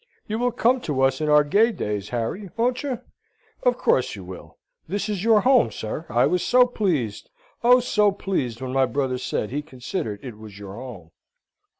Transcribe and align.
You 0.27 0.39
will 0.39 0.51
come 0.51 0.81
to 0.81 1.01
us 1.03 1.21
in 1.21 1.29
our 1.29 1.43
gay 1.43 1.71
days, 1.71 2.09
Harry, 2.09 2.49
won't 2.57 2.81
you? 2.81 3.01
Of 3.61 3.77
course 3.77 4.15
you 4.15 4.23
will: 4.23 4.57
this 4.87 5.07
is 5.07 5.23
your 5.23 5.41
home, 5.41 5.69
sir. 5.69 6.07
I 6.09 6.25
was 6.25 6.43
so 6.43 6.65
pleased 6.65 7.29
oh, 7.63 7.79
so 7.79 8.11
pleased 8.11 8.61
when 8.61 8.73
my 8.73 8.87
brother 8.87 9.19
said 9.19 9.51
he 9.51 9.61
considered 9.61 10.17
it 10.23 10.39
was 10.39 10.57
your 10.57 10.73
home!" 10.73 11.11